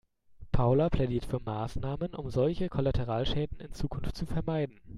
Paula 0.51 0.89
plädiert 0.89 1.25
für 1.25 1.39
Maßnahmen, 1.39 2.15
um 2.15 2.31
solche 2.31 2.69
Kollateralschäden 2.69 3.59
in 3.59 3.71
Zukunft 3.71 4.15
zu 4.17 4.25
vermeiden. 4.25 4.79